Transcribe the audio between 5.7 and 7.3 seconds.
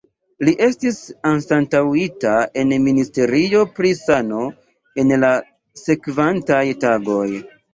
sekvantaj tagoj.